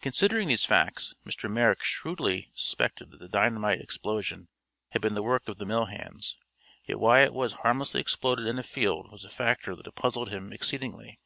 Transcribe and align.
Considering 0.00 0.48
these 0.48 0.64
facts, 0.64 1.12
Mr. 1.26 1.52
Merrick 1.52 1.84
shrewdly 1.84 2.50
suspected 2.54 3.10
that 3.10 3.20
the 3.20 3.28
dynamite 3.28 3.78
explosion 3.78 4.48
had 4.92 5.02
been 5.02 5.12
the 5.12 5.22
work 5.22 5.48
of 5.50 5.58
the 5.58 5.66
mill 5.66 5.84
hands, 5.84 6.34
yet 6.86 6.98
why 6.98 7.20
it 7.20 7.34
was 7.34 7.52
harmlessly 7.60 8.00
exploded 8.00 8.46
in 8.46 8.58
a 8.58 8.62
field 8.62 9.12
was 9.12 9.22
a 9.22 9.28
factor 9.28 9.76
that 9.76 9.94
puzzled 9.94 10.30
him 10.30 10.50
exceedingly. 10.50 11.20